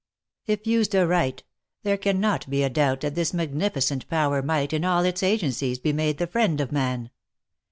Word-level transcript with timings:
"If 0.47 0.65
used 0.65 0.95
aright 0.95 1.43
the 1.83 1.91
recannot 1.95 2.49
be 2.49 2.63
a 2.63 2.71
doubt 2.71 3.01
that 3.01 3.13
this 3.13 3.35
magnificent 3.35 4.09
power 4.09 4.41
might, 4.41 4.73
in 4.73 4.83
all 4.83 5.05
its 5.05 5.21
agencies, 5.21 5.77
be 5.77 5.93
made 5.93 6.17
the 6.17 6.25
friend 6.25 6.59
of 6.59 6.71
man. 6.71 7.11